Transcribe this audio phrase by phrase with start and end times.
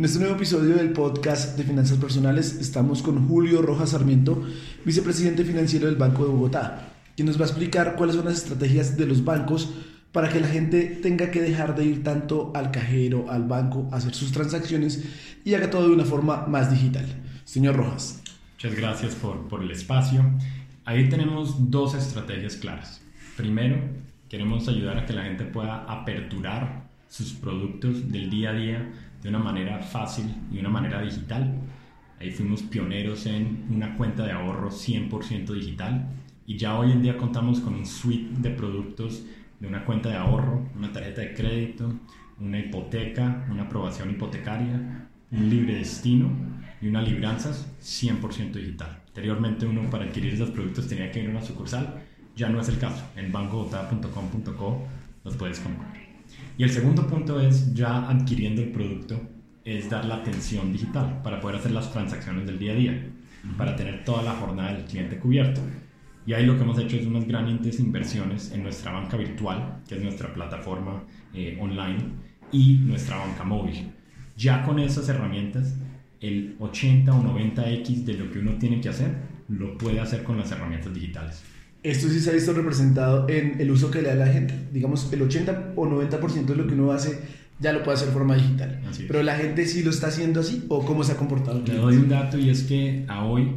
[0.00, 4.42] En este nuevo episodio del podcast de Finanzas Personales estamos con Julio Rojas Sarmiento,
[4.82, 8.96] vicepresidente financiero del Banco de Bogotá, quien nos va a explicar cuáles son las estrategias
[8.96, 9.74] de los bancos
[10.10, 13.96] para que la gente tenga que dejar de ir tanto al cajero, al banco, a
[13.96, 15.04] hacer sus transacciones
[15.44, 17.04] y haga todo de una forma más digital.
[17.44, 18.22] Señor Rojas.
[18.54, 20.24] Muchas gracias por, por el espacio.
[20.86, 23.02] Ahí tenemos dos estrategias claras.
[23.36, 23.76] Primero,
[24.30, 28.92] queremos ayudar a que la gente pueda aperturar sus productos del día a día
[29.22, 31.54] de una manera fácil y una manera digital.
[32.18, 36.08] Ahí fuimos pioneros en una cuenta de ahorro 100% digital
[36.46, 39.24] y ya hoy en día contamos con un suite de productos
[39.58, 41.92] de una cuenta de ahorro, una tarjeta de crédito,
[42.40, 46.30] una hipoteca, una aprobación hipotecaria, un libre destino
[46.80, 49.02] y una libranzas 100% digital.
[49.08, 52.02] Anteriormente uno para adquirir esos productos tenía que ir a una sucursal,
[52.34, 53.04] ya no es el caso.
[53.16, 54.88] En bancobogotá.com.co
[55.24, 56.09] los puedes comprar.
[56.56, 59.20] Y el segundo punto es ya adquiriendo el producto,
[59.64, 63.10] es dar la atención digital para poder hacer las transacciones del día a día,
[63.56, 65.60] para tener toda la jornada del cliente cubierto.
[66.26, 69.96] Y ahí lo que hemos hecho es unas grandes inversiones en nuestra banca virtual, que
[69.96, 71.02] es nuestra plataforma
[71.34, 71.98] eh, online,
[72.52, 73.92] y nuestra banca móvil.
[74.36, 75.76] Ya con esas herramientas,
[76.20, 79.14] el 80 o 90x de lo que uno tiene que hacer,
[79.48, 81.42] lo puede hacer con las herramientas digitales.
[81.82, 84.54] Esto sí se ha visto representado en el uso que le da la gente.
[84.72, 87.20] Digamos, el 80 o 90% de lo que uno hace
[87.58, 88.80] ya lo puede hacer de forma digital.
[89.06, 91.62] Pero la gente sí lo está haciendo así o cómo se ha comportado.
[91.64, 93.50] Le doy un dato y es que a hoy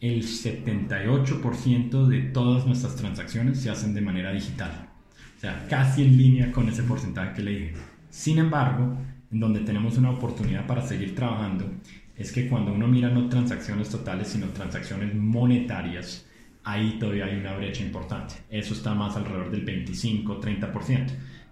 [0.00, 4.88] el 78% de todas nuestras transacciones se hacen de manera digital.
[5.36, 7.72] O sea, casi en línea con ese porcentaje que le dije.
[8.10, 8.96] Sin embargo,
[9.30, 11.70] en donde tenemos una oportunidad para seguir trabajando
[12.16, 16.24] es que cuando uno mira no transacciones totales, sino transacciones monetarias,
[16.66, 18.34] ahí todavía hay una brecha importante.
[18.50, 21.06] Eso está más alrededor del 25-30%.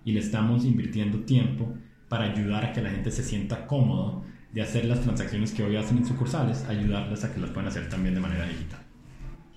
[0.04, 1.72] Y le estamos invirtiendo tiempo
[2.08, 5.76] para ayudar a que la gente se sienta cómodo de hacer las transacciones que hoy
[5.76, 8.80] hacen en sucursales, ayudarles a que las puedan hacer también de manera digital.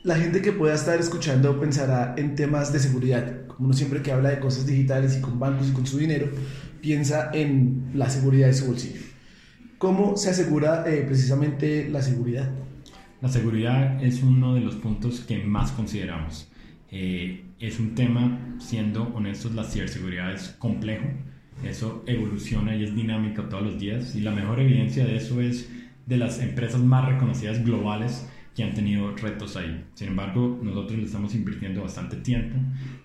[0.04, 3.48] La gente que pueda estar escuchando pensará en temas de seguridad.
[3.48, 6.30] Como uno siempre que habla de cosas digitales y con bancos y con su dinero,
[6.81, 9.02] piensa en la seguridad de su bolsillo.
[9.80, 12.50] ¿Cómo se asegura eh, precisamente la seguridad?
[13.22, 16.50] La seguridad es uno de los puntos que más consideramos.
[16.92, 21.08] Eh, es un tema, siendo honestos, la ciberseguridad es complejo
[21.64, 25.70] eso evoluciona y es dinámico todos los días y la mejor evidencia de eso es
[26.06, 29.86] de las empresas más reconocidas globales que han tenido retos ahí.
[29.94, 32.56] Sin embargo, nosotros le estamos invirtiendo bastante tiempo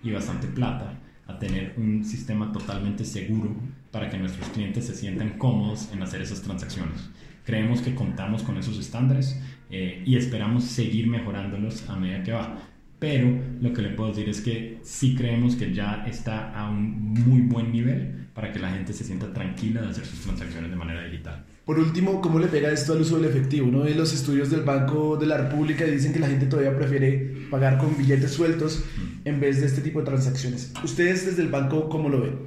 [0.03, 3.55] y bastante plata a tener un sistema totalmente seguro
[3.91, 7.09] para que nuestros clientes se sientan cómodos en hacer esas transacciones.
[7.45, 9.39] Creemos que contamos con esos estándares
[9.69, 12.59] eh, y esperamos seguir mejorándolos a medida que va.
[12.99, 17.13] Pero lo que le puedo decir es que sí creemos que ya está a un
[17.13, 20.77] muy buen nivel para que la gente se sienta tranquila de hacer sus transacciones de
[20.77, 21.43] manera digital.
[21.65, 23.67] Por último, ¿cómo le pega esto al uso del efectivo?
[23.67, 26.75] Uno ve los estudios del Banco de la República y dicen que la gente todavía
[26.75, 29.12] prefiere pagar con billetes sueltos mm.
[29.25, 30.73] En vez de este tipo de transacciones.
[30.83, 32.39] ¿Ustedes desde el banco cómo lo ven?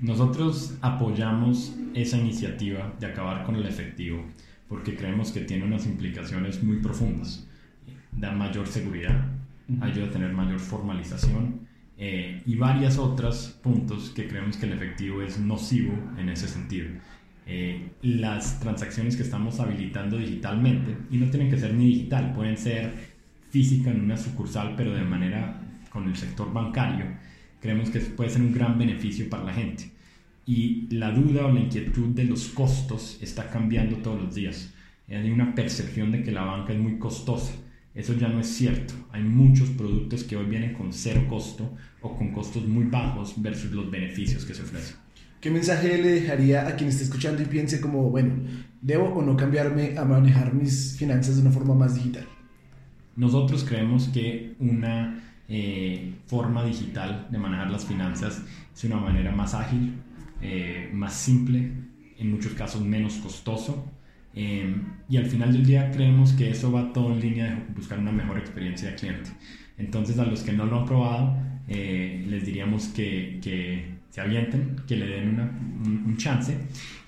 [0.00, 4.24] Nosotros apoyamos esa iniciativa de acabar con el efectivo
[4.68, 7.46] porque creemos que tiene unas implicaciones muy profundas.
[8.12, 9.26] Da mayor seguridad,
[9.80, 11.66] ayuda a tener mayor formalización
[11.98, 16.88] eh, y varias otras puntos que creemos que el efectivo es nocivo en ese sentido.
[17.46, 22.56] Eh, las transacciones que estamos habilitando digitalmente, y no tienen que ser ni digital, pueden
[22.56, 22.92] ser
[23.50, 27.06] física en una sucursal, pero de manera con el sector bancario,
[27.60, 29.90] creemos que puede ser un gran beneficio para la gente.
[30.46, 34.72] Y la duda o la inquietud de los costos está cambiando todos los días.
[35.08, 37.52] Hay una percepción de que la banca es muy costosa
[37.94, 38.94] eso ya no es cierto.
[39.10, 43.72] Hay muchos productos que hoy vienen con cero costo o con costos muy bajos versus
[43.72, 44.96] los beneficios que se ofrecen.
[45.40, 48.34] ¿Qué mensaje le dejaría a quien esté escuchando y piense como, bueno,
[48.80, 52.26] debo o no cambiarme a manejar mis finanzas de una forma más digital?
[53.16, 59.52] Nosotros creemos que una eh, forma digital de manejar las finanzas es una manera más
[59.52, 59.94] ágil,
[60.40, 61.72] eh, más simple,
[62.18, 63.90] en muchos casos menos costoso
[64.32, 67.98] Em, y al final del día creemos que eso va todo en línea de buscar
[67.98, 69.30] una mejor experiencia de cliente.
[69.78, 71.36] Entonces a los que no lo han probado,
[71.68, 76.56] eh, les diríamos que, que, se avienten, que le den una, un, chance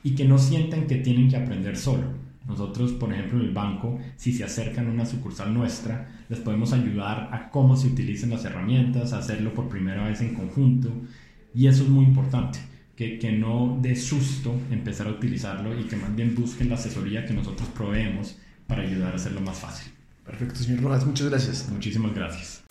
[0.05, 2.05] y que no sientan que tienen que aprender solo.
[2.47, 6.73] Nosotros, por ejemplo, en el banco, si se acercan a una sucursal nuestra, les podemos
[6.73, 10.91] ayudar a cómo se utilizan las herramientas, a hacerlo por primera vez en conjunto
[11.55, 12.59] y eso es muy importante
[12.97, 17.25] que, que, no dé susto empezar a utilizarlo y que más bien busquen la asesoría
[17.25, 19.93] que nosotros proveemos para ayudar a hacerlo más fácil.
[20.25, 21.69] Perfecto, señor Rojas, muchas gracias.
[21.71, 22.65] Muchísimas gracias.